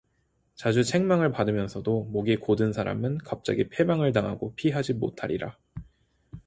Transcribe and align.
자주 0.55 0.83
책망을 0.83 1.31
받으면서도 1.31 2.05
목이 2.05 2.37
곧은 2.37 2.73
사람은 2.73 3.19
갑자기 3.19 3.69
패망을 3.69 4.13
당하고 4.13 4.55
피하지 4.55 4.93
못하리라 4.93 5.55